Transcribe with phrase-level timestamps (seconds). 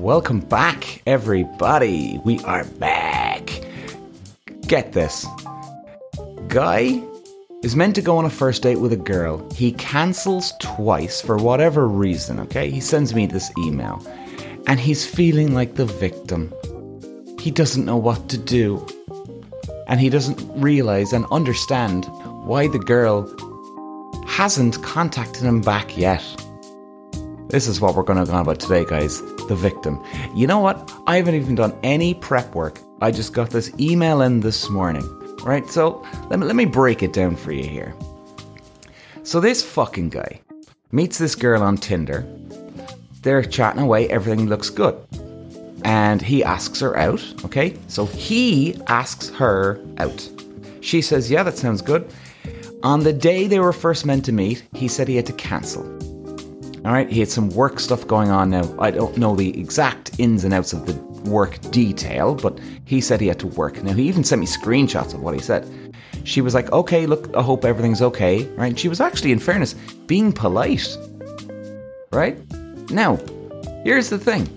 [0.00, 2.18] Welcome back, everybody.
[2.24, 3.50] We are back.
[4.66, 5.26] Get this.
[6.48, 7.04] Guy
[7.62, 9.46] is meant to go on a first date with a girl.
[9.52, 12.70] He cancels twice for whatever reason, okay?
[12.70, 14.02] He sends me this email.
[14.66, 16.50] And he's feeling like the victim.
[17.38, 18.86] He doesn't know what to do.
[19.86, 22.06] And he doesn't realize and understand
[22.46, 23.28] why the girl
[24.26, 26.24] hasn't contacted him back yet.
[27.50, 29.20] This is what we're going to go on about today, guys.
[29.50, 30.00] The victim.
[30.32, 30.92] You know what?
[31.08, 32.78] I haven't even done any prep work.
[33.00, 35.02] I just got this email in this morning.
[35.42, 35.68] Right?
[35.68, 37.92] So let me, let me break it down for you here.
[39.24, 40.40] So this fucking guy
[40.92, 42.24] meets this girl on Tinder.
[43.22, 44.96] They're chatting away, everything looks good.
[45.84, 47.76] And he asks her out, okay?
[47.88, 50.30] So he asks her out.
[50.80, 52.08] She says, Yeah, that sounds good.
[52.84, 55.99] On the day they were first meant to meet, he said he had to cancel.
[56.84, 58.74] All right, he had some work stuff going on now.
[58.78, 60.94] I don't know the exact ins and outs of the
[61.28, 63.82] work detail, but he said he had to work.
[63.82, 65.68] Now, he even sent me screenshots of what he said.
[66.24, 68.78] She was like, okay, look, I hope everything's okay, right?
[68.78, 69.74] She was actually, in fairness,
[70.06, 70.96] being polite,
[72.12, 72.38] right?
[72.90, 73.16] Now,
[73.84, 74.48] here's the thing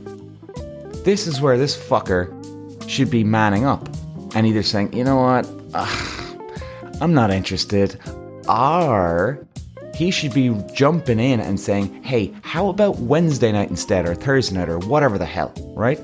[1.03, 2.31] this is where this fucker
[2.89, 3.89] should be manning up
[4.33, 6.41] and either saying, you know what, Ugh,
[7.01, 7.99] I'm not interested,
[8.47, 9.45] or
[9.95, 14.55] he should be jumping in and saying, hey, how about Wednesday night instead, or Thursday
[14.55, 15.99] night, or whatever the hell, right?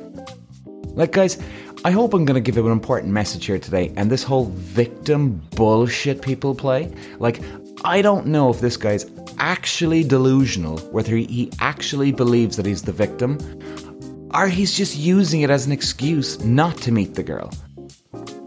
[0.96, 1.42] Like, guys,
[1.86, 3.94] I hope I'm going to give you an important message here today.
[3.96, 7.42] And this whole victim bullshit people play, like,
[7.84, 9.06] I don't know if this guy's
[9.38, 13.38] actually delusional, whether he actually believes that he's the victim,
[14.34, 17.52] or he's just using it as an excuse not to meet the girl.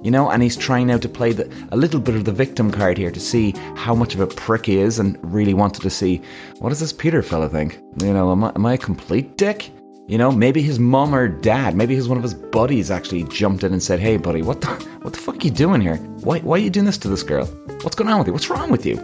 [0.02, 2.72] You know, and he's trying now to play the, a little bit of the victim
[2.72, 5.90] card here to see how much of a prick he is and really wanted to
[5.90, 6.20] see
[6.58, 7.80] what does this Peter fella think?
[8.00, 9.70] You know, am I, am I a complete dick?
[10.08, 13.62] You know, maybe his mom or dad, maybe his one of his buddies actually jumped
[13.62, 14.66] in and said, "Hey, buddy, what the
[15.02, 15.96] what the fuck are you doing here?
[15.96, 17.46] Why why are you doing this to this girl?
[17.82, 18.32] What's going on with you?
[18.32, 18.96] What's wrong with you?"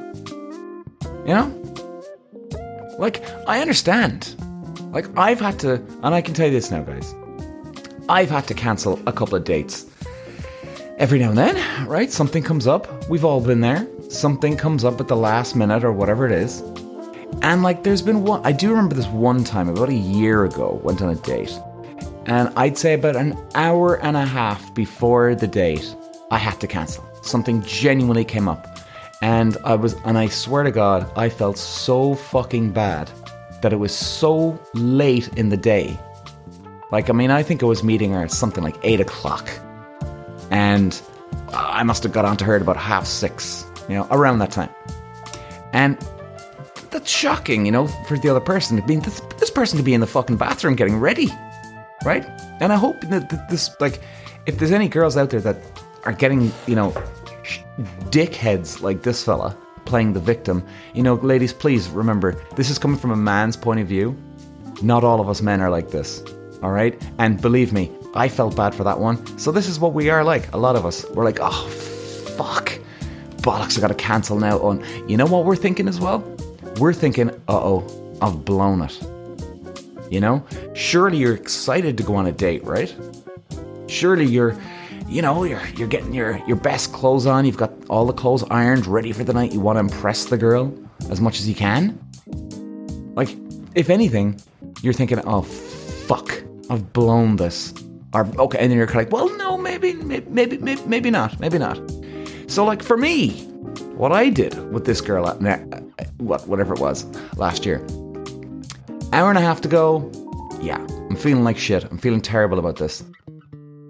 [1.25, 4.34] You know, like I understand.
[4.93, 7.15] Like I've had to, and I can tell you this now, guys.
[8.09, 9.87] I've had to cancel a couple of dates
[10.98, 12.10] every now and then, right?
[12.10, 13.09] Something comes up.
[13.09, 13.86] We've all been there.
[14.09, 16.60] Something comes up at the last minute or whatever it is.
[17.42, 20.81] And like, there's been one, I do remember this one time about a year ago,
[20.82, 21.56] went on a date.
[22.26, 25.94] And I'd say about an hour and a half before the date,
[26.31, 27.09] I had to cancel.
[27.22, 28.78] Something genuinely came up.
[29.22, 33.10] And I was, and I swear to God, I felt so fucking bad
[33.62, 35.98] that it was so late in the day.
[36.91, 39.48] Like, I mean, I think I was meeting her at something like 8 o'clock
[40.50, 41.00] and
[41.48, 44.70] I must have got onto her at about half six, you know, around that time.
[45.72, 45.98] And
[46.91, 48.81] that's shocking, you know, for the other person.
[48.81, 51.28] I mean, this, this person could be in the fucking bathroom getting ready,
[52.04, 52.25] right?
[52.60, 54.00] And I hope that this, like,
[54.47, 55.59] if there's any girls out there that
[56.04, 56.91] are getting, you know,
[58.10, 62.98] dickheads like this fella playing the victim, you know, ladies, please remember, this is coming
[62.98, 64.16] from a man's point of view.
[64.80, 66.22] Not all of us men are like this,
[66.62, 67.00] all right?
[67.19, 69.39] And believe me, I felt bad for that one.
[69.39, 70.53] So this is what we are like.
[70.53, 71.09] A lot of us.
[71.11, 71.69] We're like, oh,
[72.37, 72.77] fuck.
[73.37, 74.59] Bollocks, I gotta cancel now.
[74.59, 76.19] On you know what we're thinking as well?
[76.81, 79.01] We're thinking, uh oh, I've blown it.
[80.11, 80.45] You know?
[80.75, 82.93] Surely you're excited to go on a date, right?
[83.87, 84.57] Surely you're
[85.07, 88.43] you know, you're you're getting your, your best clothes on, you've got all the clothes
[88.51, 90.77] ironed, ready for the night, you want to impress the girl
[91.09, 91.97] as much as you can.
[93.15, 93.28] Like,
[93.77, 94.41] if anything,
[94.83, 97.73] you're thinking, oh fuck, I've blown this.
[98.15, 101.79] Or okay, and then you're like, well, no, maybe, maybe, maybe, maybe not, maybe not.
[102.47, 103.31] So, like for me,
[103.97, 105.81] what I did with this girl, uh, at, uh,
[106.19, 107.05] what whatever it was
[107.37, 107.85] last year,
[109.13, 110.11] hour and a half to go.
[110.61, 111.85] Yeah, I'm feeling like shit.
[111.85, 113.05] I'm feeling terrible about this.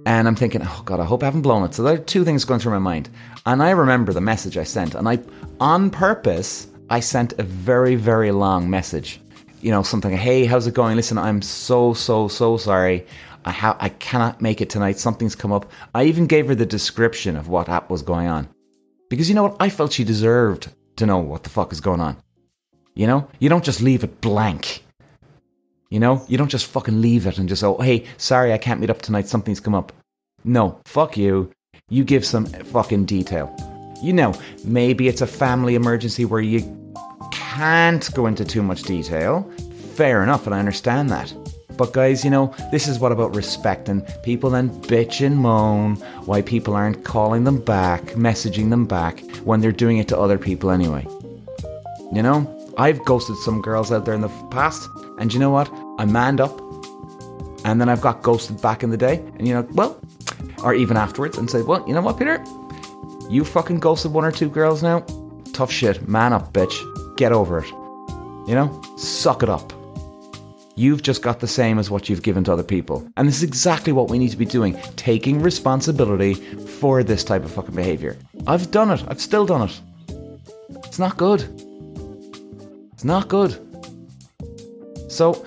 [0.04, 1.74] And I'm thinking, oh God, I hope I haven't blown it.
[1.74, 3.10] So there are two things going through my mind.
[3.46, 4.94] And I remember the message I sent.
[4.94, 5.18] And I,
[5.60, 9.20] on purpose, I sent a very, very long message.
[9.60, 10.96] You know, something, hey, how's it going?
[10.96, 13.06] Listen, I'm so, so, so sorry.
[13.48, 14.98] I ha- I cannot make it tonight.
[14.98, 15.72] Something's come up.
[15.94, 18.46] I even gave her the description of what app was going on.
[19.08, 19.56] Because you know what?
[19.58, 22.18] I felt she deserved to know what the fuck is going on.
[22.94, 23.26] You know?
[23.38, 24.84] You don't just leave it blank.
[25.88, 26.22] You know?
[26.28, 29.00] You don't just fucking leave it and just, oh, hey, sorry, I can't meet up
[29.00, 29.28] tonight.
[29.28, 29.94] Something's come up.
[30.44, 31.50] No, fuck you.
[31.88, 33.56] You give some fucking detail.
[34.02, 36.60] You know, maybe it's a family emergency where you
[37.32, 39.50] can't go into too much detail.
[39.94, 41.34] Fair enough, and I understand that.
[41.78, 45.94] But guys, you know, this is what about respect and people then bitch and moan
[46.26, 50.38] why people aren't calling them back, messaging them back when they're doing it to other
[50.38, 51.06] people anyway.
[52.12, 54.88] You know, I've ghosted some girls out there in the past,
[55.18, 55.70] and you know what?
[55.98, 56.60] I manned up.
[57.64, 60.00] And then I've got ghosted back in the day, and you know, well,
[60.64, 62.42] or even afterwards, and say, well, you know what, Peter?
[63.28, 65.04] You fucking ghosted one or two girls now.
[65.52, 66.08] Tough shit.
[66.08, 67.16] Man up, bitch.
[67.16, 67.68] Get over it.
[68.48, 68.82] You know?
[68.96, 69.72] Suck it up.
[70.78, 73.04] You've just got the same as what you've given to other people.
[73.16, 77.44] And this is exactly what we need to be doing taking responsibility for this type
[77.44, 78.16] of fucking behavior.
[78.46, 79.02] I've done it.
[79.08, 79.80] I've still done it.
[80.84, 81.42] It's not good.
[82.92, 83.58] It's not good.
[85.08, 85.44] So,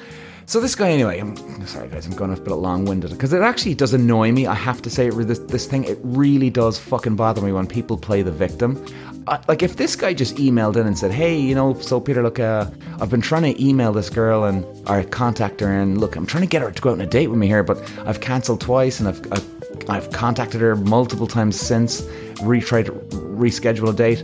[0.48, 1.20] so this guy anyway.
[1.20, 2.06] I'm sorry, guys.
[2.06, 4.48] I'm going off a bit long-winded because it actually does annoy me.
[4.48, 7.98] I have to say, this this thing it really does fucking bother me when people
[7.98, 8.86] play the victim.
[9.28, 12.24] Uh, like if this guy just emailed in and said, "Hey, you know, so Peter,
[12.24, 12.66] look, uh,
[13.00, 16.42] I've been trying to email this girl and or contact her, and look, I'm trying
[16.42, 18.62] to get her to go out on a date with me here, but I've cancelled
[18.62, 22.04] twice, and I've I've, I've contacted her multiple times since,
[22.42, 24.24] re tried to reschedule a date."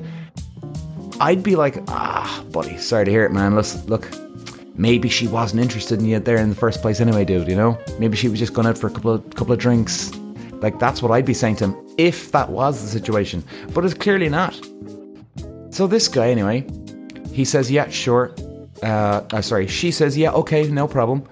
[1.20, 3.56] I'd be like, "Ah, buddy, sorry to hear it, man.
[3.56, 4.08] Listen, look."
[4.80, 7.80] Maybe she wasn't interested in you there in the first place anyway, dude, you know?
[7.98, 10.12] Maybe she was just going out for a couple of couple of drinks.
[10.62, 13.44] Like that's what I'd be saying to him if that was the situation.
[13.74, 14.59] But it's clearly not.
[15.71, 16.65] So this guy, anyway,
[17.31, 18.33] he says, yeah, sure.
[18.81, 21.27] Uh, uh, sorry, she says, yeah, okay, no problem.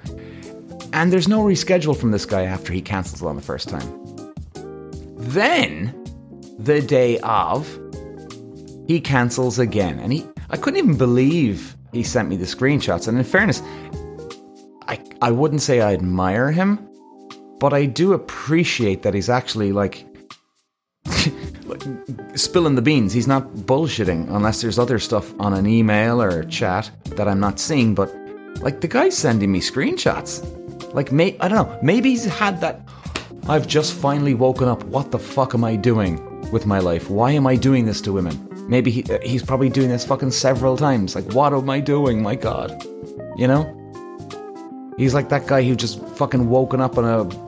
[0.94, 3.88] And there's no reschedule from this guy after he cancels on the first time.
[5.18, 5.94] Then,
[6.60, 7.68] the day of,
[8.88, 10.00] he cancels again.
[10.00, 13.08] And he, I couldn't even believe he sent me the screenshots.
[13.08, 13.62] And in fairness,
[14.88, 16.88] I, I wouldn't say I admire him,
[17.60, 20.06] but I do appreciate that he's actually like
[22.36, 23.14] spilling the beans.
[23.14, 27.40] He's not bullshitting unless there's other stuff on an email or a chat that I'm
[27.40, 27.96] not seeing.
[27.96, 28.14] But
[28.60, 30.44] like the guy's sending me screenshots.
[30.94, 31.80] Like, may I don't know.
[31.82, 32.82] Maybe he's had that.
[33.48, 34.84] I've just finally woken up.
[34.86, 36.20] What the fuck am I doing
[36.52, 37.10] with my life?
[37.10, 38.48] Why am I doing this to women?
[38.68, 41.14] Maybe he, uh, he's probably doing this fucking several times.
[41.16, 42.24] Like, what am I doing?
[42.24, 42.84] My God,
[43.38, 43.72] you know.
[44.98, 47.45] He's like that guy who just fucking woken up on a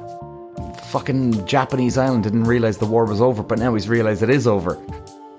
[0.87, 4.47] fucking Japanese island didn't realize the war was over, but now he's realized it is
[4.47, 4.81] over.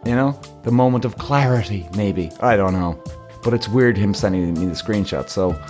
[0.04, 0.38] You know?
[0.62, 2.30] The moment of clarity, maybe.
[2.40, 3.02] I don't know.
[3.42, 5.60] But it's weird him sending me the screenshot, so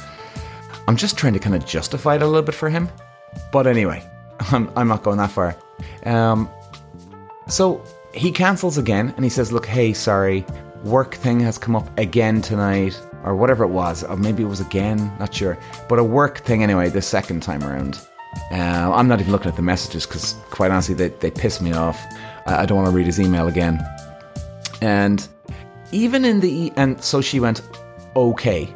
[0.87, 2.89] I'm just trying to kind of justify it a little bit for him.
[3.53, 4.03] But anyway,
[4.53, 5.57] I'm, I'm not going that far.
[6.05, 6.49] Um,
[7.47, 7.83] so
[8.13, 10.45] he cancels again and he says, Look, hey, sorry,
[10.85, 14.61] work thing has come up again tonight, or whatever it was, or maybe it was
[14.61, 15.59] again, not sure.
[15.89, 18.01] But a work thing anyway, the second time around.
[18.51, 21.73] Uh, I'm not even looking at the messages because, quite honestly, they, they piss me
[21.73, 22.01] off.
[22.47, 23.85] I, I don't want to read his email again.
[24.81, 25.27] And
[25.93, 26.73] even in the.
[26.77, 27.63] And so she went,
[28.17, 28.73] okay.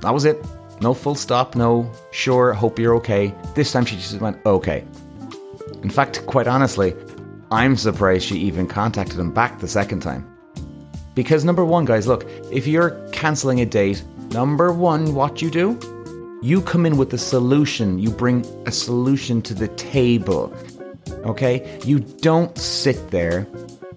[0.00, 0.44] That was it.
[0.80, 3.34] No full stop, no sure, hope you're okay.
[3.54, 4.84] This time she just went, okay.
[5.82, 6.94] In fact, quite honestly,
[7.50, 10.30] I'm surprised she even contacted him back the second time.
[11.14, 14.02] Because, number one, guys, look, if you're cancelling a date,
[14.32, 15.78] number one, what you do
[16.46, 20.54] you come in with a solution, you bring a solution to the table.
[21.24, 21.80] Okay?
[21.84, 23.48] You don't sit there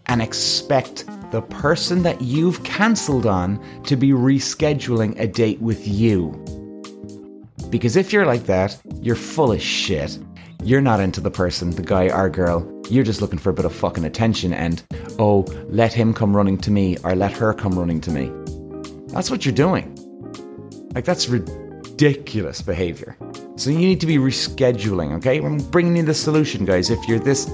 [0.08, 6.32] and expect the person that you've cancelled on to be rescheduling a date with you.
[7.70, 10.18] Because if you're like that, you're full of shit.
[10.64, 12.68] You're not into the person, the guy or girl.
[12.90, 14.82] You're just looking for a bit of fucking attention and,
[15.20, 18.32] oh, let him come running to me or let her come running to me.
[19.14, 19.96] That's what you're doing.
[20.96, 21.69] Like, that's ridiculous
[22.00, 23.18] ridiculous behavior.
[23.58, 25.38] So you need to be rescheduling, okay?
[25.38, 27.46] I'm bringing you the solution, guys, if you're this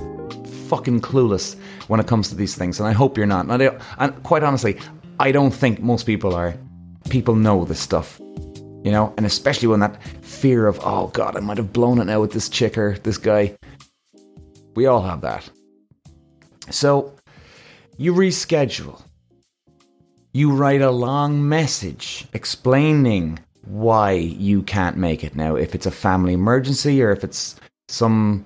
[0.70, 1.56] fucking clueless
[1.88, 2.80] when it comes to these things.
[2.80, 3.50] And I hope you're not.
[3.50, 4.78] And, and quite honestly,
[5.20, 6.56] I don't think most people are.
[7.10, 9.16] People know this stuff, you know?
[9.18, 12.32] And especially when that fear of, oh God, I might have blown it now with
[12.32, 13.58] this chick or this guy.
[14.76, 15.50] We all have that.
[16.70, 17.16] So
[17.98, 19.02] you reschedule.
[20.34, 25.56] You write a long message explaining why you can't make it now.
[25.56, 27.56] If it's a family emergency or if it's
[27.88, 28.46] some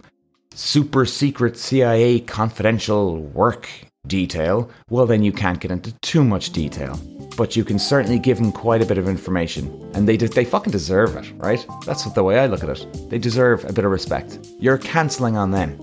[0.54, 3.70] super secret CIA confidential work
[4.08, 7.00] detail, well, then you can't get into too much detail.
[7.38, 9.68] But you can certainly give them quite a bit of information.
[9.94, 11.66] And they, de- they fucking deserve it, right?
[11.86, 13.10] That's the way I look at it.
[13.10, 14.40] They deserve a bit of respect.
[14.60, 15.80] You're cancelling on them.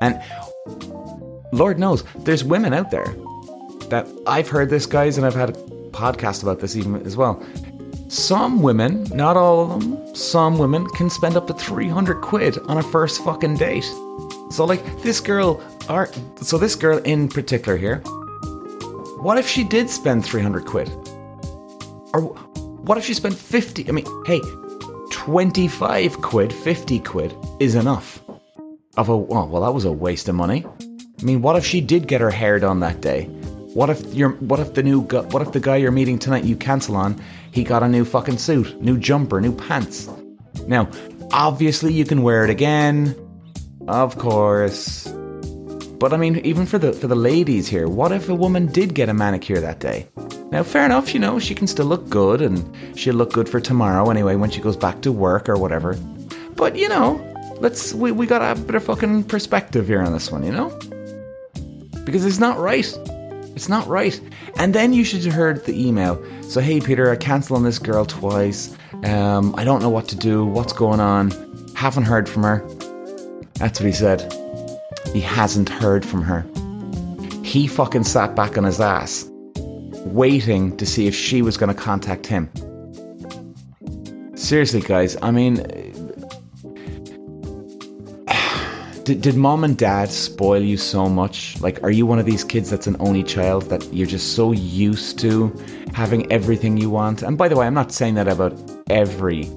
[0.00, 0.22] And
[1.52, 3.12] Lord knows, there's women out there
[3.88, 5.52] that I've heard this, guys, and I've had a
[5.90, 7.42] podcast about this even as well.
[8.08, 12.78] Some women, not all of them, some women can spend up to 300 quid on
[12.78, 13.84] a first fucking date.
[14.50, 16.10] So, like, this girl, are,
[16.40, 17.98] so this girl in particular here,
[19.20, 20.88] what if she did spend 300 quid?
[22.14, 22.22] Or
[22.80, 23.86] what if she spent 50?
[23.86, 24.40] I mean, hey,
[25.10, 28.22] 25 quid, 50 quid is enough.
[28.96, 30.64] Of a, oh, well, that was a waste of money.
[31.20, 33.28] I mean, what if she did get her hair done that day?
[33.78, 36.56] What if you're, what if the new, what if the guy you're meeting tonight you
[36.56, 40.10] cancel on he got a new fucking suit, new jumper, new pants.
[40.66, 40.90] Now,
[41.30, 43.14] obviously, you can wear it again,
[43.86, 45.06] of course.
[46.00, 48.94] But I mean, even for the for the ladies here, what if a woman did
[48.94, 50.08] get a manicure that day?
[50.50, 53.60] Now, fair enough, you know, she can still look good, and she'll look good for
[53.60, 55.94] tomorrow anyway when she goes back to work or whatever.
[56.56, 57.14] But you know,
[57.60, 60.76] let's we, we gotta a bit of fucking perspective here on this one, you know?
[62.04, 62.92] Because it's not right.
[63.58, 64.20] It's not right.
[64.56, 66.24] And then you should have heard the email.
[66.42, 68.72] So hey Peter, I cancelled on this girl twice.
[69.02, 70.44] Um, I don't know what to do.
[70.46, 71.32] What's going on?
[71.74, 72.64] Haven't heard from her.
[73.54, 74.32] That's what he said.
[75.12, 76.46] He hasn't heard from her.
[77.42, 79.28] He fucking sat back on his ass,
[80.04, 82.48] waiting to see if she was going to contact him.
[84.36, 85.56] Seriously, guys, I mean,
[89.08, 91.58] did, did mom and dad spoil you so much?
[91.62, 94.52] Like, are you one of these kids that's an only child that you're just so
[94.52, 95.50] used to
[95.94, 97.22] having everything you want?
[97.22, 98.52] And by the way, I'm not saying that about
[98.90, 99.48] every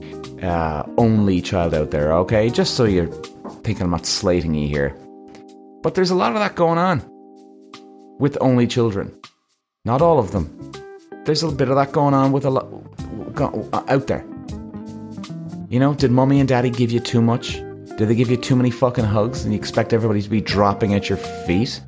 [0.42, 2.50] uh, only child out there, okay?
[2.50, 3.12] Just so you're
[3.64, 4.96] thinking I'm not slating you here.
[5.84, 7.04] But there's a lot of that going on
[8.20, 9.14] with only children.
[9.84, 10.72] Not all of them.
[11.26, 12.70] There's a bit of that going on with a lot
[13.90, 14.26] out there.
[15.68, 17.62] You know, did mommy and daddy give you too much?
[18.02, 20.96] Do they give you too many fucking hugs and you expect everybody to be dropping
[20.96, 21.80] at your feet?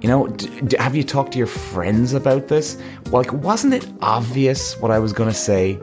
[0.00, 2.76] You know, d- d- have you talked to your friends about this?
[3.12, 5.74] Like, wasn't it obvious what I was going to say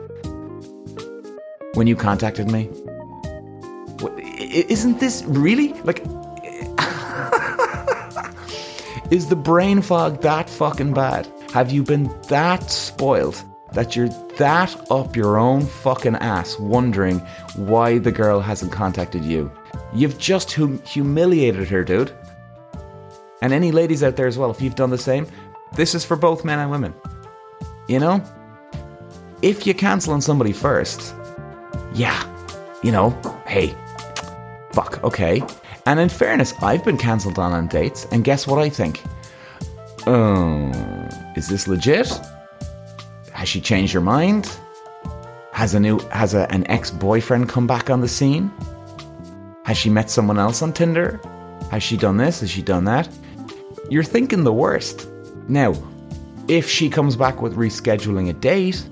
[1.72, 2.68] when you contacted me?
[4.38, 6.00] Isn't this really like?
[9.10, 11.26] is the brain fog that fucking bad?
[11.54, 13.42] Have you been that spoiled
[13.76, 17.18] that you're that up your own fucking ass wondering
[17.56, 19.52] why the girl hasn't contacted you.
[19.92, 22.10] You've just hum- humiliated her, dude.
[23.42, 25.26] And any ladies out there as well, if you've done the same,
[25.74, 26.94] this is for both men and women.
[27.86, 28.24] You know?
[29.42, 31.14] If you cancel on somebody first,
[31.92, 32.18] yeah,
[32.82, 33.10] you know,
[33.46, 33.76] hey,
[34.72, 35.42] fuck, okay.
[35.84, 39.02] And in fairness, I've been cancelled on on dates, and guess what I think?
[40.06, 40.70] Oh,
[41.36, 42.10] is this legit?
[43.46, 44.50] Has she changed her mind?
[45.52, 48.50] Has a new has a, an ex-boyfriend come back on the scene?
[49.64, 51.20] Has she met someone else on Tinder?
[51.70, 52.40] Has she done this?
[52.40, 53.08] Has she done that?
[53.88, 55.06] You're thinking the worst.
[55.46, 55.74] Now,
[56.48, 58.84] if she comes back with rescheduling a date,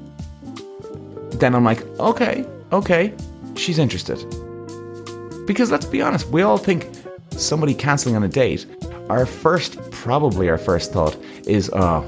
[1.41, 3.13] then I'm like, okay, okay,
[3.57, 4.25] she's interested.
[5.49, 6.89] Because let's be honest, we all think
[7.31, 8.67] somebody cancelling on a date,
[9.11, 12.03] our first, probably our first thought is, oh,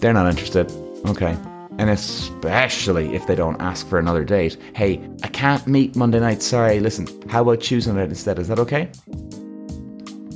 [0.00, 0.68] they're not interested.
[1.06, 1.36] Okay.
[1.78, 4.56] And especially if they don't ask for another date.
[4.74, 6.40] Hey, I can't meet Monday night.
[6.40, 8.38] Sorry, listen, how about Tuesday night instead?
[8.38, 8.90] Is that okay?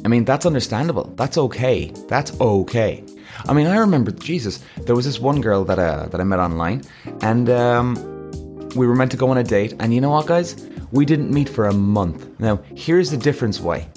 [0.04, 1.12] I mean, that's understandable.
[1.16, 1.92] That's okay.
[2.08, 3.04] That's okay.
[3.46, 6.40] I mean, I remember, Jesus, there was this one girl that, uh, that I met
[6.40, 6.82] online,
[7.20, 7.94] and um,
[8.75, 9.75] we were meant to go on a date.
[9.80, 10.68] And you know what, guys?
[10.92, 12.26] We didn't meet for a month.
[12.40, 13.88] Now, here's the difference why.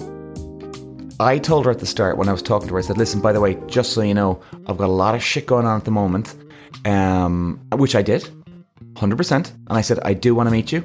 [1.20, 3.22] I told her at the start when I was talking to her, I said, listen,
[3.22, 5.78] by the way, just so you know, I've got a lot of shit going on
[5.78, 6.36] at the moment
[6.86, 8.30] um, which I did,
[8.94, 9.32] 100%.
[9.52, 10.84] And I said, I do want to meet you.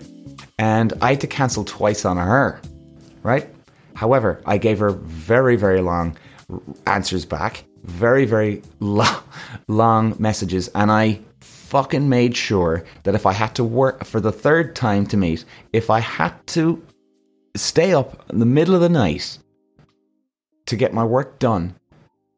[0.58, 2.60] And I had to cancel twice on her,
[3.22, 3.48] right?
[3.94, 6.16] However, I gave her very, very long
[6.86, 9.20] answers back, very, very lo-
[9.68, 14.32] long messages, and I fucking made sure that if I had to work for the
[14.32, 16.82] third time to meet, if I had to
[17.56, 19.38] stay up in the middle of the night
[20.66, 21.74] to get my work done,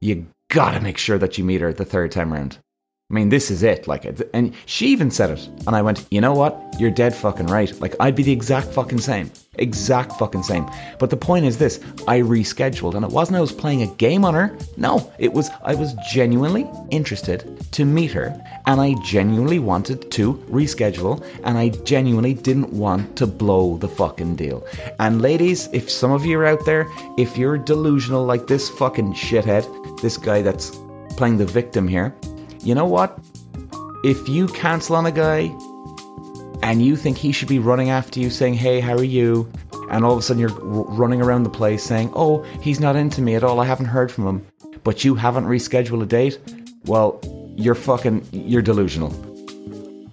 [0.00, 2.58] you gotta make sure that you meet her the third time around.
[3.10, 3.88] I mean, this is it.
[3.88, 5.48] Like, and she even said it.
[5.66, 6.62] And I went, you know what?
[6.78, 7.72] You're dead fucking right.
[7.80, 9.30] Like, I'd be the exact fucking same.
[9.54, 10.68] Exact fucking same.
[10.98, 14.26] But the point is this I rescheduled, and it wasn't I was playing a game
[14.26, 14.54] on her.
[14.76, 20.34] No, it was I was genuinely interested to meet her, and I genuinely wanted to
[20.50, 24.66] reschedule, and I genuinely didn't want to blow the fucking deal.
[25.00, 26.86] And ladies, if some of you are out there,
[27.16, 29.64] if you're delusional like this fucking shithead,
[30.02, 30.78] this guy that's
[31.16, 32.14] playing the victim here,
[32.62, 33.18] you know what?
[34.04, 35.52] If you cancel on a guy
[36.62, 39.50] and you think he should be running after you saying, hey, how are you?
[39.90, 43.22] And all of a sudden you're running around the place saying, oh, he's not into
[43.22, 43.60] me at all.
[43.60, 44.46] I haven't heard from him.
[44.84, 46.38] But you haven't rescheduled a date.
[46.84, 47.20] Well,
[47.56, 49.10] you're fucking, you're delusional.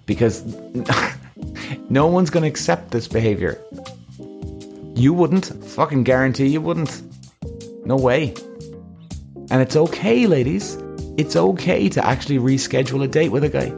[0.06, 0.44] Because
[1.90, 3.60] no one's going to accept this behavior.
[4.94, 5.46] You wouldn't.
[5.64, 7.02] Fucking guarantee you wouldn't.
[7.86, 8.34] No way.
[9.50, 10.78] And it's okay, ladies
[11.16, 13.72] it's okay to actually reschedule a date with a guy.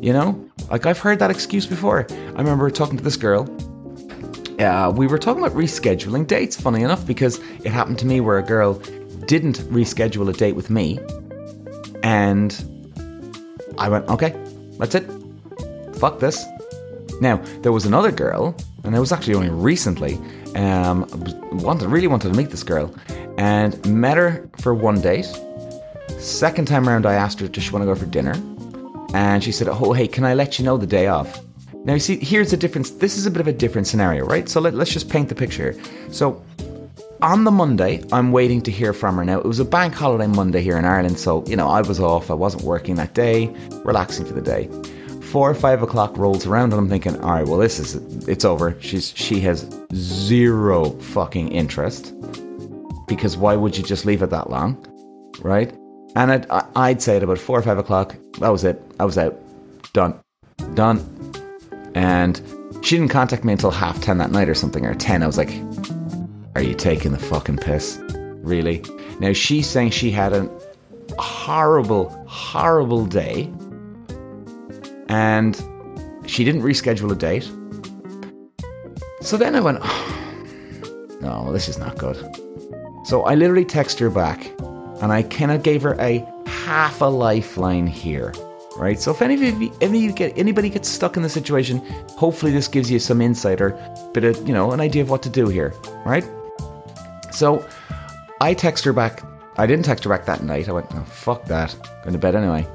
[0.00, 0.50] You know?
[0.70, 2.06] Like, I've heard that excuse before.
[2.10, 3.48] I remember talking to this girl.
[4.58, 8.38] Uh, we were talking about rescheduling dates, funny enough, because it happened to me where
[8.38, 8.74] a girl
[9.26, 10.98] didn't reschedule a date with me.
[12.02, 12.54] And
[13.78, 14.34] I went, okay,
[14.78, 15.06] that's it.
[15.96, 16.44] Fuck this.
[17.20, 20.18] Now, there was another girl, and it was actually only recently,
[20.54, 21.06] um,
[21.52, 22.94] wanted, really wanted to meet this girl,
[23.38, 25.26] and met her for one date.
[26.24, 28.32] Second time around, I asked her, does she want to go for dinner?
[29.12, 31.28] And she said, oh, hey, can I let you know the day of?
[31.84, 32.92] Now, you see, here's a difference.
[32.92, 34.48] This is a bit of a different scenario, right?
[34.48, 35.76] So let, let's just paint the picture.
[36.10, 36.42] So
[37.20, 39.24] on the Monday, I'm waiting to hear from her.
[39.24, 42.00] Now, it was a bank holiday Monday here in Ireland, so, you know, I was
[42.00, 42.30] off.
[42.30, 43.54] I wasn't working that day,
[43.84, 44.70] relaxing for the day.
[45.24, 48.46] Four or five o'clock rolls around, and I'm thinking, all right, well, this is, it's
[48.46, 48.80] over.
[48.80, 52.14] She's, she has zero fucking interest.
[53.06, 54.82] Because why would you just leave it that long?
[55.42, 55.74] Right?
[56.14, 58.80] And I'd, I'd say at about four or five o'clock, that was it.
[59.00, 59.36] I was out.
[59.92, 60.18] Done.
[60.74, 61.32] Done.
[61.94, 62.40] And
[62.82, 65.22] she didn't contact me until half 10 that night or something, or 10.
[65.22, 65.50] I was like,
[66.54, 67.98] Are you taking the fucking piss?
[68.42, 68.84] Really?
[69.20, 70.50] Now, she's saying she had a
[71.18, 73.52] horrible, horrible day,
[75.08, 75.56] and
[76.26, 77.50] she didn't reschedule a date.
[79.20, 80.10] So then I went, oh,
[81.20, 82.16] No, this is not good.
[83.06, 84.50] So I literally text her back,
[85.04, 88.32] and I kind of gave her a half a lifeline here
[88.76, 88.98] right?
[88.98, 91.78] So if any of you, any you get anybody gets stuck in the situation,
[92.16, 93.70] hopefully this gives you some insight or
[94.12, 95.72] bit of you know an idea of what to do here,
[96.04, 96.24] right?
[97.30, 97.64] So
[98.40, 99.22] I text her back.
[99.56, 100.68] I didn't text her back that night.
[100.68, 102.66] I went, oh, fuck that, going to bed anyway.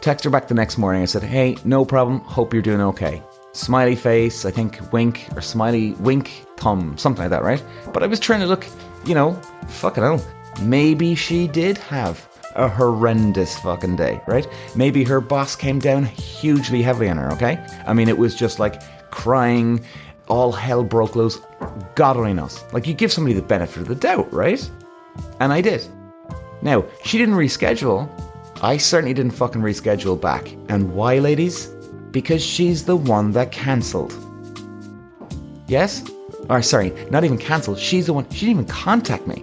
[0.00, 1.02] Text her back the next morning.
[1.02, 2.20] I said, hey, no problem.
[2.20, 3.22] Hope you're doing okay.
[3.52, 7.62] Smiley face, I think wink or smiley wink thumb, something like that, right?
[7.92, 8.66] But I was trying to look,
[9.04, 9.34] you know,
[9.68, 10.24] fucking hell.
[10.60, 14.46] Maybe she did have a horrendous fucking day, right?
[14.74, 17.64] Maybe her boss came down hugely heavily on her, okay?
[17.86, 19.84] I mean, it was just like crying,
[20.28, 21.38] all hell broke loose.
[21.94, 22.64] God only knows.
[22.72, 24.68] Like, you give somebody the benefit of the doubt, right?
[25.40, 25.86] And I did.
[26.62, 28.08] Now, she didn't reschedule.
[28.62, 30.50] I certainly didn't fucking reschedule back.
[30.68, 31.66] And why, ladies?
[32.10, 34.14] Because she's the one that cancelled.
[35.68, 36.02] Yes?
[36.48, 37.78] Or, sorry, not even cancelled.
[37.78, 38.28] She's the one.
[38.30, 39.42] She didn't even contact me.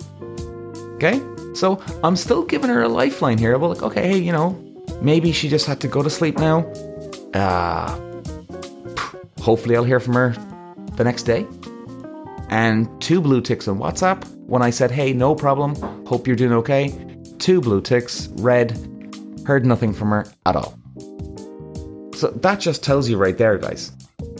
[0.95, 1.21] Okay?
[1.53, 3.57] So I'm still giving her a lifeline here.
[3.57, 4.59] Well, like, okay, hey, you know,
[5.01, 6.59] maybe she just had to go to sleep now.
[7.33, 7.99] Uh,
[9.41, 10.35] hopefully I'll hear from her
[10.95, 11.45] the next day.
[12.49, 15.75] And two blue ticks on WhatsApp when I said, hey, no problem,
[16.05, 16.93] hope you're doing okay.
[17.39, 18.71] Two blue ticks, read,
[19.45, 20.77] heard nothing from her at all.
[22.15, 23.91] So that just tells you right there, guys.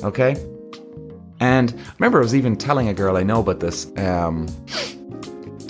[0.04, 0.36] Okay?
[1.40, 3.92] And remember, I was even telling a girl I know about this.
[3.98, 4.48] Um,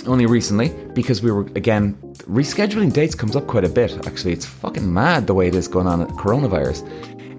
[0.08, 1.96] only recently because we were again
[2.28, 4.06] rescheduling dates comes up quite a bit.
[4.08, 6.82] Actually, it's fucking mad the way it is going on at coronavirus.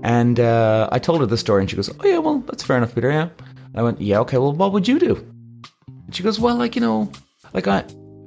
[0.02, 2.76] And uh, I told her the story, and she goes, "Oh yeah, well that's fair
[2.76, 3.28] enough, Peter." Yeah.
[3.48, 4.38] And I went, "Yeah, okay.
[4.38, 5.14] Well, what would you do?"
[6.06, 7.10] And she goes, "Well, like you know,
[7.52, 7.84] like I."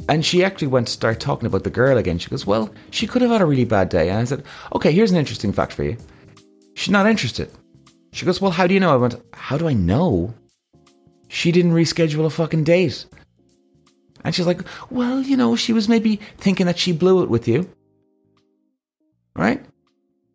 [0.10, 2.18] And she actually went to start talking about the girl again.
[2.18, 4.92] She goes, "Well, she could have had a really bad day." And I said, "Okay,
[4.92, 5.98] here's an interesting fact for you.
[6.76, 7.52] She's not interested."
[8.14, 10.34] She goes, "Well, how do you know?" I went, "How do I know?"
[11.28, 13.06] She didn't reschedule a fucking date.
[14.28, 14.60] And she's like,
[14.90, 17.66] well, you know, she was maybe thinking that she blew it with you.
[19.38, 19.66] Right?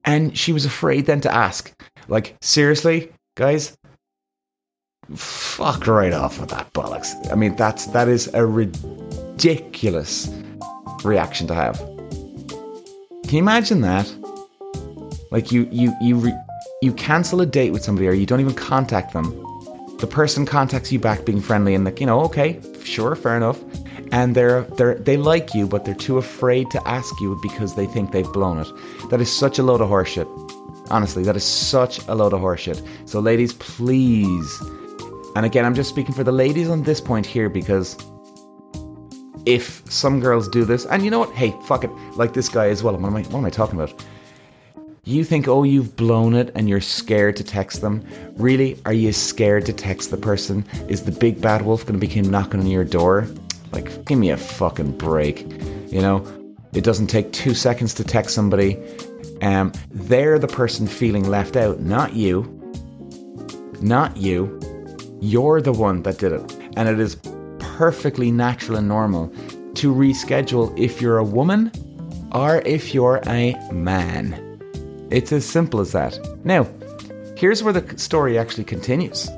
[0.02, 1.70] And she was afraid then to ask.
[2.08, 3.76] Like, seriously, guys?
[5.14, 7.30] Fuck right off with that bollocks.
[7.30, 10.34] I mean, that's that is a ridiculous
[11.04, 11.76] reaction to have.
[11.76, 14.10] Can you imagine that?
[15.30, 16.40] Like you you you re-
[16.80, 19.38] you cancel a date with somebody or you don't even contact them.
[19.98, 23.62] The person contacts you back being friendly and like, you know, okay, sure, fair enough.
[24.12, 27.86] And they're they're they like you, but they're too afraid to ask you because they
[27.86, 28.68] think they've blown it.
[29.10, 30.28] That is such a load of horseshit.
[30.90, 32.86] Honestly, that is such a load of horseshit.
[33.08, 34.62] So, ladies, please.
[35.34, 37.96] And again, I'm just speaking for the ladies on this point here because
[39.46, 41.32] if some girls do this, and you know what?
[41.32, 41.90] Hey, fuck it.
[42.16, 42.94] Like this guy as well.
[42.96, 44.04] What am I, what am I talking about?
[45.04, 48.06] You think, oh, you've blown it and you're scared to text them.
[48.36, 48.80] Really?
[48.84, 50.64] Are you scared to text the person?
[50.88, 53.26] Is the big bad wolf going to be knocking on your door?
[53.72, 55.40] Like, give me a fucking break.
[55.90, 56.24] You know?
[56.74, 58.78] It doesn't take two seconds to text somebody.
[59.42, 62.44] Um, they're the person feeling left out, not you.
[63.80, 64.58] Not you.
[65.20, 66.56] You're the one that did it.
[66.76, 67.16] And it is
[67.58, 69.28] perfectly natural and normal
[69.74, 71.70] to reschedule if you're a woman
[72.32, 74.48] or if you're a man.
[75.10, 76.18] It's as simple as that.
[76.44, 76.66] Now,
[77.36, 79.28] here's where the story actually continues.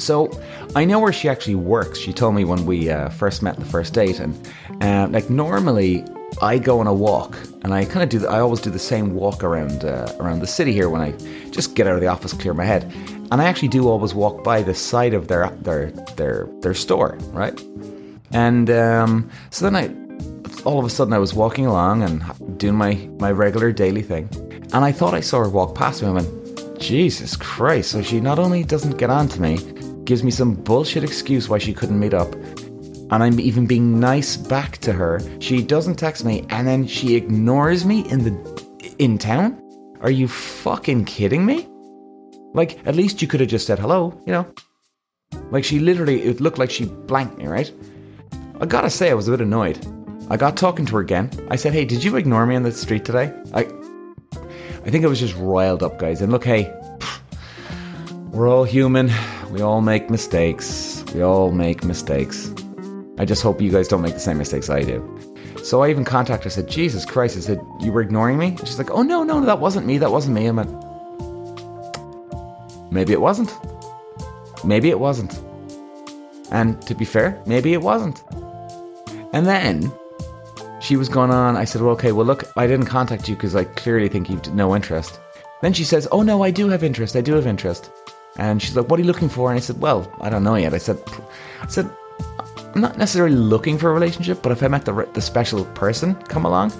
[0.00, 0.30] So,
[0.74, 1.98] I know where she actually works.
[1.98, 4.34] She told me when we uh, first met the first date, and
[4.80, 6.04] uh, like normally
[6.42, 8.18] I go on a walk, and I kind of do.
[8.20, 11.12] The, I always do the same walk around uh, around the city here when I
[11.50, 12.84] just get out of the office, clear my head,
[13.30, 17.18] and I actually do always walk by the side of their their their their store,
[17.32, 17.60] right?
[18.32, 22.76] And um, so then I, all of a sudden, I was walking along and doing
[22.76, 24.28] my my regular daily thing,
[24.72, 26.08] and I thought I saw her walk past me.
[26.08, 27.90] I went, Jesus Christ.
[27.90, 29.58] So she not only doesn't get on to me,
[30.10, 34.36] gives me some bullshit excuse why she couldn't meet up, and I'm even being nice
[34.36, 35.20] back to her.
[35.38, 39.62] She doesn't text me, and then she ignores me in the in town.
[40.00, 41.68] Are you fucking kidding me?
[42.54, 44.52] Like, at least you could have just said hello, you know?
[45.52, 47.72] Like, she literally, it looked like she blanked me, right?
[48.60, 49.78] I gotta say, I was a bit annoyed.
[50.28, 51.30] I got talking to her again.
[51.52, 53.32] I said, hey, did you ignore me on the street today?
[53.54, 53.60] I,
[54.84, 56.20] I think I was just riled up, guys.
[56.20, 56.68] And look, hey,
[58.32, 59.12] we're all human.
[59.50, 61.04] We all make mistakes.
[61.12, 62.52] We all make mistakes.
[63.18, 65.02] I just hope you guys don't make the same mistakes I do.
[65.64, 68.56] So I even contacted her, said, Jesus Christ, I said, you were ignoring me?
[68.60, 69.98] she's like, oh, no, no, no, that wasn't me.
[69.98, 70.46] That wasn't me.
[70.46, 70.68] I'm like,
[72.92, 73.52] maybe it wasn't.
[74.64, 75.40] Maybe it wasn't.
[76.52, 78.22] And to be fair, maybe it wasn't.
[79.32, 79.92] And then
[80.80, 81.56] she was going on.
[81.56, 84.54] I said, well, okay, well, look, I didn't contact you because I clearly think you've
[84.54, 85.18] no interest.
[85.60, 87.16] Then she says, oh, no, I do have interest.
[87.16, 87.90] I do have interest.
[88.36, 89.50] And she's like, what are you looking for?
[89.50, 90.72] And I said, well, I don't know yet.
[90.72, 90.98] I said,
[91.60, 91.90] I said,
[92.74, 96.14] I'm not necessarily looking for a relationship, but if I met the the special person
[96.14, 96.72] come along,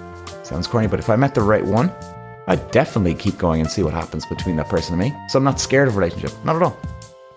[0.44, 1.92] sounds corny, but if I met the right one,
[2.46, 5.18] I'd definitely keep going and see what happens between that person and me.
[5.28, 6.32] So I'm not scared of relationship.
[6.44, 6.78] Not at all.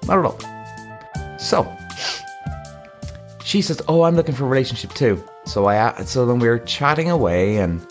[0.07, 1.39] Not at all.
[1.39, 1.71] So
[3.43, 6.59] she says, "Oh, I'm looking for a relationship too." So I so then we are
[6.59, 7.85] chatting away, and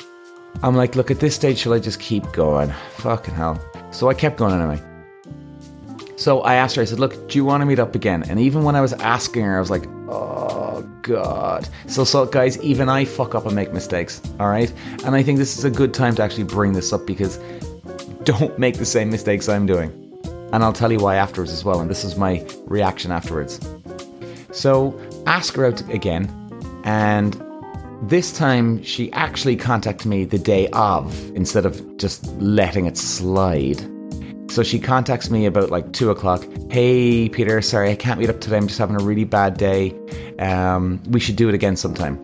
[0.62, 2.72] I'm like, "Look, at this stage, shall I just keep going?
[2.98, 4.80] Fucking hell!" So I kept going anyway.
[6.22, 8.22] So I asked her, I said, Look, do you want to meet up again?
[8.28, 11.68] And even when I was asking her, I was like, Oh, God.
[11.88, 14.72] So, so, guys, even I fuck up and make mistakes, all right?
[15.04, 17.38] And I think this is a good time to actually bring this up because
[18.22, 19.90] don't make the same mistakes I'm doing.
[20.52, 21.80] And I'll tell you why afterwards as well.
[21.80, 23.58] And this is my reaction afterwards.
[24.52, 26.30] So, ask her out again.
[26.84, 27.42] And
[28.02, 33.84] this time, she actually contacted me the day of instead of just letting it slide.
[34.52, 36.46] So she contacts me about like two o'clock.
[36.70, 38.58] Hey, Peter, sorry, I can't meet up today.
[38.58, 39.98] I'm just having a really bad day.
[40.38, 42.20] Um, we should do it again sometime.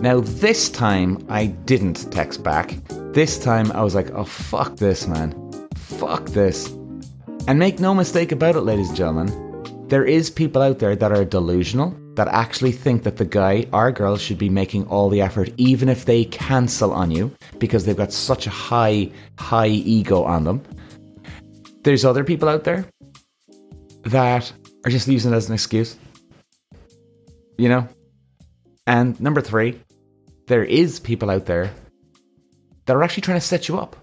[0.00, 2.74] Now, this time I didn't text back.
[3.12, 5.34] This time I was like, oh, fuck this, man.
[5.74, 6.68] Fuck this.
[7.46, 11.12] And make no mistake about it, ladies and gentlemen, there is people out there that
[11.12, 15.20] are delusional, that actually think that the guy or girl should be making all the
[15.20, 20.22] effort, even if they cancel on you, because they've got such a high, high ego
[20.24, 20.62] on them
[21.88, 22.84] there's other people out there
[24.02, 24.52] that
[24.84, 25.96] are just using it as an excuse.
[27.56, 27.88] You know?
[28.86, 29.80] And number three,
[30.48, 31.72] there is people out there
[32.84, 33.96] that are actually trying to set you up.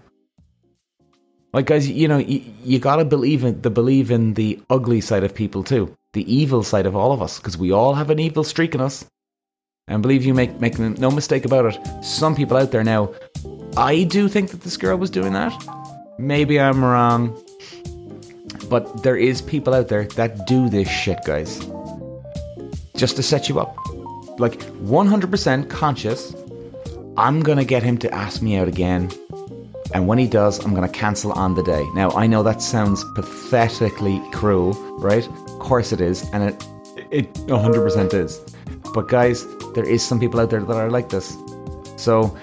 [1.52, 5.22] Like guys, you know, you, you gotta believe in the believe in the ugly side
[5.22, 8.18] of people too, the evil side of all of us, because we all have an
[8.18, 9.04] evil streak in us.
[9.86, 12.04] And believe you make make no mistake about it.
[12.04, 13.14] Some people out there now,
[13.76, 15.54] I do think that this girl was doing that.
[16.18, 17.40] Maybe I'm wrong.
[18.68, 21.58] But there is people out there that do this shit, guys.
[22.96, 23.76] Just to set you up.
[24.38, 26.34] Like 100% conscious,
[27.16, 29.10] I'm gonna get him to ask me out again.
[29.94, 31.84] And when he does, I'm gonna cancel on the day.
[31.94, 35.26] Now, I know that sounds pathetically cruel, right?
[35.26, 36.64] Of course it is, and it
[37.10, 38.40] it 100% is.
[38.94, 41.36] But guys, there is some people out there that are like this.
[41.96, 42.36] So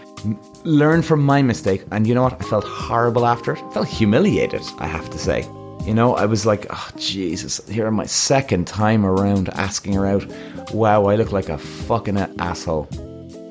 [0.63, 1.83] learn from my mistake.
[1.91, 2.41] And you know what?
[2.41, 3.63] I felt horrible after it.
[3.63, 5.47] I felt humiliated, I have to say.
[5.85, 10.25] You know, I was like, oh, Jesus, here my second time around asking her out.
[10.71, 12.87] Wow, I look like a fucking asshole.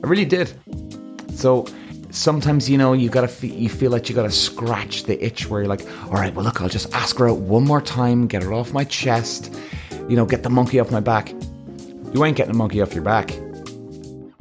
[0.03, 0.51] I really did.
[1.35, 1.67] So
[2.09, 5.69] sometimes, you know, you gotta you feel like you gotta scratch the itch where you're
[5.69, 8.55] like, all right, well, look, I'll just ask her out one more time, get her
[8.55, 9.55] off my chest,
[10.09, 11.33] you know, get the monkey off my back.
[12.15, 13.29] You ain't getting the monkey off your back.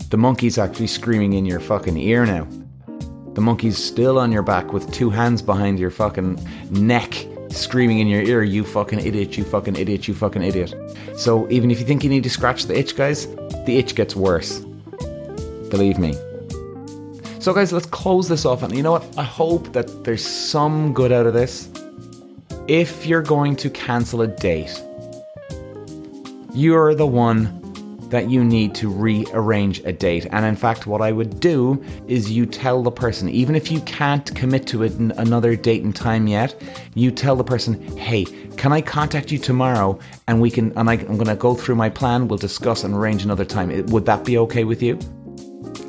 [0.09, 2.47] The monkey's actually screaming in your fucking ear now.
[3.33, 8.07] The monkey's still on your back with two hands behind your fucking neck screaming in
[8.07, 10.73] your ear, you fucking idiot, you fucking idiot, you fucking idiot.
[11.15, 13.27] So even if you think you need to scratch the itch, guys,
[13.65, 14.59] the itch gets worse.
[15.69, 16.15] Believe me.
[17.39, 18.61] So, guys, let's close this off.
[18.61, 19.05] And you know what?
[19.17, 21.69] I hope that there's some good out of this.
[22.67, 24.79] If you're going to cancel a date,
[26.53, 27.60] you're the one
[28.11, 30.27] that you need to rearrange a date.
[30.31, 33.81] And in fact, what I would do is you tell the person, even if you
[33.81, 36.61] can't commit to it in another date and time yet,
[36.93, 38.25] you tell the person, hey,
[38.57, 39.97] can I contact you tomorrow
[40.27, 42.93] and we can, and I, am going to go through my plan, we'll discuss and
[42.93, 43.85] arrange another time.
[43.87, 44.99] Would that be okay with you?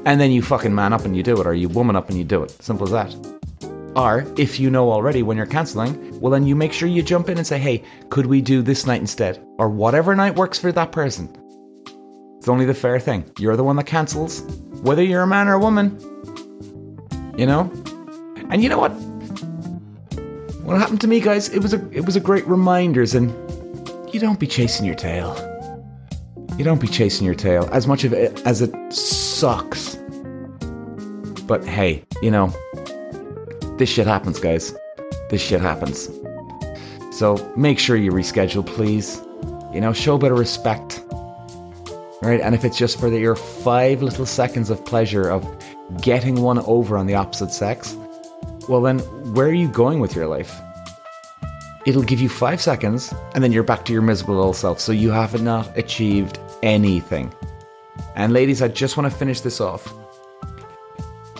[0.04, 2.16] And then you fucking man up and you do it, or you woman up and
[2.16, 2.50] you do it.
[2.62, 3.32] Simple as that.
[3.94, 7.28] Or if you know already when you're cancelling, well, then you make sure you jump
[7.28, 9.44] in and say, hey, could we do this night instead?
[9.58, 11.36] Or whatever night works for that person.
[12.42, 13.24] It's only the fair thing.
[13.38, 14.40] You're the one that cancels,
[14.82, 15.96] whether you're a man or a woman.
[17.38, 17.70] You know?
[18.50, 18.90] And you know what?
[20.64, 23.30] what happened to me, guys, it was a it was a great reminders, and
[24.12, 25.36] you don't be chasing your tail.
[26.58, 29.94] You don't be chasing your tail as much of it as it sucks.
[31.46, 32.52] But hey, you know,
[33.78, 34.74] this shit happens, guys.
[35.30, 36.10] This shit happens.
[37.12, 39.22] So make sure you reschedule, please.
[39.72, 40.32] You know, show a bit
[42.22, 42.40] Right?
[42.40, 45.44] And if it's just for the, your five little seconds of pleasure of
[46.00, 47.96] getting one over on the opposite sex,
[48.68, 49.00] well, then
[49.34, 50.60] where are you going with your life?
[51.84, 54.78] It'll give you five seconds, and then you're back to your miserable old self.
[54.78, 57.34] So you have not achieved anything.
[58.14, 59.92] And ladies, I just want to finish this off.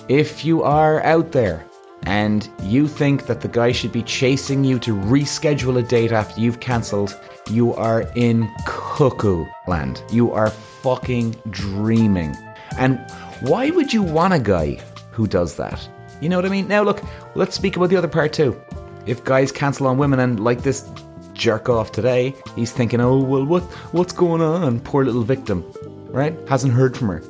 [0.08, 1.64] If you are out there
[2.02, 6.40] and you think that the guy should be chasing you to reschedule a date after
[6.40, 7.16] you've cancelled,
[7.48, 10.02] you are in cuckoo land.
[10.10, 12.36] You are fucking dreaming.
[12.78, 12.98] And
[13.40, 15.88] why would you want a guy who does that?
[16.20, 16.68] You know what I mean?
[16.68, 17.02] Now, look,
[17.34, 18.60] let's speak about the other part too.
[19.06, 20.88] If guys cancel on women and like this
[21.32, 24.80] jerk off today, he's thinking, oh, well, what, what's going on?
[24.80, 25.64] Poor little victim,
[26.10, 26.36] right?
[26.48, 27.22] Hasn't heard from her.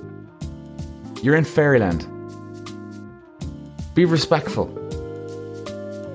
[1.23, 2.07] You're in fairyland.
[3.95, 4.79] Be respectful.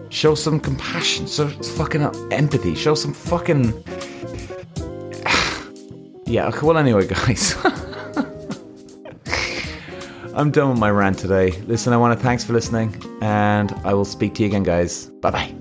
[0.10, 1.28] Show some compassion.
[1.28, 2.76] Show some fucking empathy.
[2.76, 3.84] Show some fucking.
[6.28, 7.56] Yeah, well, anyway, guys.
[10.36, 11.52] I'm done with my rant today.
[11.62, 15.08] Listen, I want to thanks for listening, and I will speak to you again, guys.
[15.22, 15.57] Bye bye.